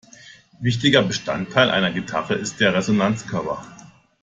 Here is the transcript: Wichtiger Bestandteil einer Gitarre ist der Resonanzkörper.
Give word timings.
Wichtiger 0.59 1.03
Bestandteil 1.03 1.69
einer 1.69 1.91
Gitarre 1.93 2.33
ist 2.33 2.59
der 2.59 2.73
Resonanzkörper. 2.73 3.63